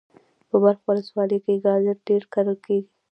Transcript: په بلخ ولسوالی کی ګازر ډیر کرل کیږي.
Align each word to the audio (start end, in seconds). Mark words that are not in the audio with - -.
په 0.49 0.55
بلخ 0.63 0.79
ولسوالی 0.87 1.39
کی 1.45 1.53
ګازر 1.65 1.95
ډیر 2.07 2.21
کرل 2.33 2.57
کیږي. 2.65 2.89